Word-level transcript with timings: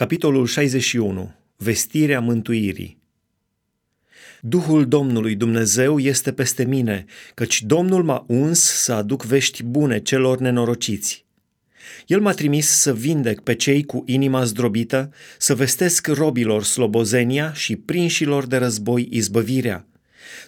Capitolul 0.00 0.46
61. 0.46 1.34
Vestirea 1.56 2.20
mântuirii. 2.20 2.98
Duhul 4.40 4.88
Domnului 4.88 5.34
Dumnezeu 5.34 5.98
este 5.98 6.32
peste 6.32 6.64
mine, 6.64 7.04
căci 7.34 7.62
Domnul 7.62 8.02
m-a 8.02 8.24
uns 8.28 8.60
să 8.60 8.92
aduc 8.92 9.24
vești 9.24 9.62
bune 9.62 10.00
celor 10.00 10.38
nenorociți. 10.38 11.24
El 12.06 12.20
m-a 12.20 12.32
trimis 12.32 12.68
să 12.68 12.94
vindec 12.94 13.40
pe 13.40 13.54
cei 13.54 13.84
cu 13.84 14.02
inima 14.06 14.44
zdrobită, 14.44 15.12
să 15.38 15.54
vestesc 15.54 16.06
robilor 16.06 16.64
slobozenia 16.64 17.52
și 17.52 17.76
prinșilor 17.76 18.46
de 18.46 18.56
război 18.56 19.08
izbăvirea, 19.10 19.86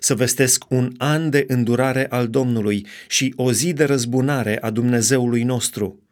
să 0.01 0.15
vestesc 0.15 0.65
un 0.69 0.95
an 0.97 1.31
de 1.31 1.45
îndurare 1.49 2.07
al 2.09 2.29
Domnului 2.29 2.87
și 3.09 3.33
o 3.37 3.53
zi 3.53 3.73
de 3.73 3.85
răzbunare 3.85 4.59
a 4.61 4.71
Dumnezeului 4.71 5.43
nostru, 5.43 6.03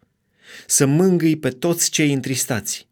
să 0.66 0.86
mângâi 0.86 1.36
pe 1.36 1.48
toți 1.48 1.90
cei 1.90 2.12
întristați, 2.12 2.88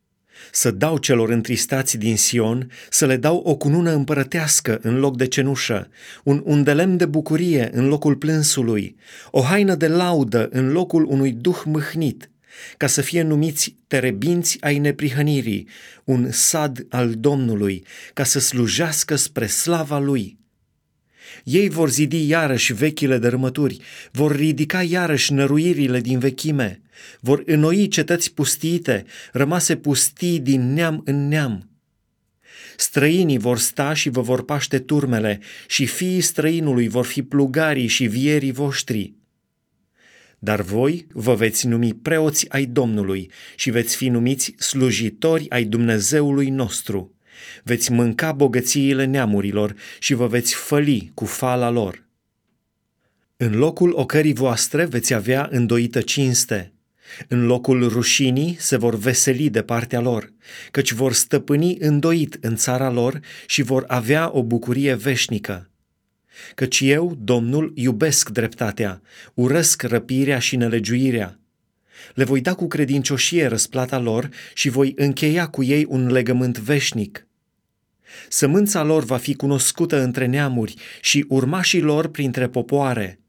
să 0.52 0.70
dau 0.70 0.98
celor 0.98 1.30
întristați 1.30 1.96
din 1.96 2.16
Sion, 2.16 2.70
să 2.90 3.06
le 3.06 3.16
dau 3.16 3.36
o 3.36 3.56
cunună 3.56 3.92
împărătească 3.92 4.78
în 4.82 4.98
loc 4.98 5.16
de 5.16 5.26
cenușă, 5.26 5.88
un 6.22 6.42
undelem 6.44 6.96
de 6.96 7.06
bucurie 7.06 7.70
în 7.72 7.88
locul 7.88 8.16
plânsului, 8.16 8.96
o 9.30 9.40
haină 9.40 9.74
de 9.74 9.88
laudă 9.88 10.48
în 10.52 10.72
locul 10.72 11.04
unui 11.04 11.32
duh 11.32 11.62
mâhnit, 11.64 12.30
ca 12.76 12.86
să 12.86 13.00
fie 13.00 13.22
numiți 13.22 13.76
terebinți 13.86 14.56
ai 14.60 14.78
neprihănirii, 14.78 15.68
un 16.04 16.30
sad 16.30 16.86
al 16.88 17.14
Domnului, 17.14 17.84
ca 18.14 18.24
să 18.24 18.38
slujească 18.38 19.16
spre 19.16 19.46
slava 19.46 19.98
Lui. 19.98 20.38
Ei 21.44 21.68
vor 21.68 21.90
zidi 21.90 22.28
iarăși 22.28 22.72
vechile 22.72 23.18
dărâmături, 23.18 23.80
vor 24.12 24.36
ridica 24.36 24.82
iarăși 24.82 25.32
năruirile 25.32 26.00
din 26.00 26.18
vechime, 26.18 26.82
vor 27.20 27.42
înnoi 27.46 27.88
cetăți 27.88 28.34
pustiite, 28.34 29.04
rămase 29.32 29.76
pustii 29.76 30.40
din 30.40 30.72
neam 30.72 31.02
în 31.04 31.28
neam. 31.28 31.68
Străinii 32.76 33.38
vor 33.38 33.58
sta 33.58 33.92
și 33.92 34.08
vă 34.08 34.20
vor 34.20 34.44
paște 34.44 34.78
turmele, 34.78 35.40
și 35.66 35.86
fiii 35.86 36.20
străinului 36.20 36.88
vor 36.88 37.04
fi 37.04 37.22
plugarii 37.22 37.86
și 37.86 38.06
vierii 38.06 38.52
voștri. 38.52 39.14
Dar 40.38 40.60
voi 40.62 41.06
vă 41.12 41.34
veți 41.34 41.66
numi 41.66 41.94
preoți 41.94 42.48
ai 42.48 42.64
Domnului 42.64 43.30
și 43.56 43.70
veți 43.70 43.96
fi 43.96 44.08
numiți 44.08 44.54
slujitori 44.58 45.50
ai 45.50 45.64
Dumnezeului 45.64 46.48
nostru 46.48 47.17
veți 47.64 47.92
mânca 47.92 48.32
bogățiile 48.32 49.04
neamurilor 49.04 49.74
și 49.98 50.14
vă 50.14 50.26
veți 50.26 50.54
făli 50.54 51.10
cu 51.14 51.24
fala 51.24 51.70
lor. 51.70 52.06
În 53.36 53.56
locul 53.56 53.92
ocării 53.96 54.34
voastre 54.34 54.84
veți 54.84 55.14
avea 55.14 55.48
îndoită 55.50 56.00
cinste. 56.00 56.72
În 57.28 57.46
locul 57.46 57.88
rușinii 57.88 58.56
se 58.58 58.76
vor 58.76 58.94
veseli 58.94 59.50
de 59.50 59.62
partea 59.62 60.00
lor, 60.00 60.32
căci 60.70 60.92
vor 60.92 61.12
stăpâni 61.12 61.76
îndoit 61.78 62.38
în 62.40 62.56
țara 62.56 62.90
lor 62.90 63.20
și 63.46 63.62
vor 63.62 63.84
avea 63.86 64.30
o 64.32 64.42
bucurie 64.42 64.94
veșnică. 64.94 65.70
Căci 66.54 66.80
eu, 66.80 67.16
Domnul, 67.20 67.72
iubesc 67.74 68.28
dreptatea, 68.28 69.02
urăsc 69.34 69.82
răpirea 69.82 70.38
și 70.38 70.56
nelegiuirea. 70.56 71.38
Le 72.14 72.24
voi 72.24 72.40
da 72.40 72.54
cu 72.54 72.66
credincioșie 72.66 73.46
răsplata 73.46 73.98
lor 73.98 74.28
și 74.54 74.68
voi 74.68 74.92
încheia 74.96 75.46
cu 75.46 75.62
ei 75.62 75.86
un 75.88 76.12
legământ 76.12 76.58
veșnic. 76.58 77.27
Sămânța 78.28 78.82
lor 78.82 79.04
va 79.04 79.16
fi 79.16 79.34
cunoscută 79.34 80.02
între 80.02 80.26
neamuri 80.26 80.74
și 81.00 81.24
urmașii 81.28 81.80
lor 81.80 82.08
printre 82.08 82.48
popoare. 82.48 83.20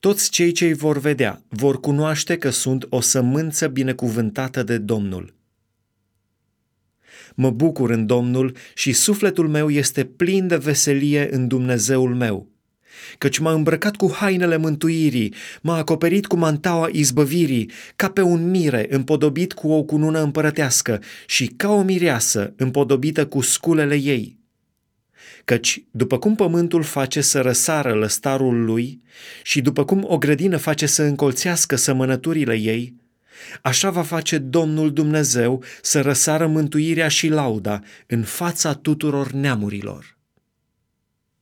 Toți 0.00 0.30
cei 0.30 0.52
ce 0.52 0.64
îi 0.64 0.74
vor 0.74 0.98
vedea 0.98 1.42
vor 1.48 1.80
cunoaște 1.80 2.36
că 2.36 2.50
sunt 2.50 2.86
o 2.88 3.00
sămânță 3.00 3.66
binecuvântată 3.66 4.62
de 4.62 4.78
Domnul. 4.78 5.34
Mă 7.34 7.50
bucur 7.50 7.90
în 7.90 8.06
Domnul 8.06 8.56
și 8.74 8.92
sufletul 8.92 9.48
meu 9.48 9.70
este 9.70 10.04
plin 10.04 10.46
de 10.46 10.56
veselie 10.56 11.34
în 11.34 11.48
Dumnezeul 11.48 12.14
meu– 12.14 12.48
căci 13.18 13.38
m-a 13.38 13.52
îmbrăcat 13.52 13.96
cu 13.96 14.12
hainele 14.14 14.56
mântuirii, 14.56 15.34
m-a 15.62 15.76
acoperit 15.76 16.26
cu 16.26 16.36
mantaua 16.36 16.88
izbăvirii, 16.92 17.70
ca 17.96 18.10
pe 18.10 18.22
un 18.22 18.50
mire 18.50 18.86
împodobit 18.90 19.52
cu 19.52 19.70
o 19.70 19.82
cunună 19.82 20.22
împărătească 20.22 21.02
și 21.26 21.46
ca 21.46 21.70
o 21.70 21.82
mireasă 21.82 22.52
împodobită 22.56 23.26
cu 23.26 23.40
sculele 23.40 23.94
ei. 23.94 24.38
Căci, 25.44 25.84
după 25.90 26.18
cum 26.18 26.34
pământul 26.34 26.82
face 26.82 27.20
să 27.20 27.40
răsară 27.40 27.92
lăstarul 27.92 28.64
lui 28.64 29.02
și 29.42 29.60
după 29.60 29.84
cum 29.84 30.04
o 30.08 30.18
grădină 30.18 30.56
face 30.56 30.86
să 30.86 31.02
încolțească 31.02 31.76
sămănăturile 31.76 32.54
ei, 32.54 32.94
așa 33.62 33.90
va 33.90 34.02
face 34.02 34.38
Domnul 34.38 34.92
Dumnezeu 34.92 35.62
să 35.82 36.00
răsară 36.00 36.46
mântuirea 36.46 37.08
și 37.08 37.28
lauda 37.28 37.82
în 38.06 38.22
fața 38.22 38.74
tuturor 38.74 39.30
neamurilor. 39.30 40.13